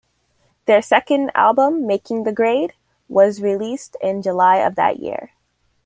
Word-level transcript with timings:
Their 0.65 0.81
second 0.81 1.29
album, 1.35 1.85
"Making 1.85 2.23
the 2.23 2.31
Grade", 2.31 2.73
was 3.07 3.39
released 3.39 3.95
in 4.01 4.23
July 4.23 4.55
of 4.55 4.73
that 4.73 4.97
year. 4.99 5.29